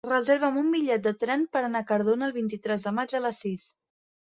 Reserva'm 0.09 0.55
un 0.61 0.71
bitllet 0.75 1.03
de 1.07 1.13
tren 1.25 1.43
per 1.57 1.63
anar 1.67 1.83
a 1.85 1.87
Cardona 1.93 2.29
el 2.31 2.35
vint-i-tres 2.41 2.89
de 2.91 2.97
maig 3.03 3.17
a 3.17 3.25
les 3.29 3.45
sis. 3.47 3.71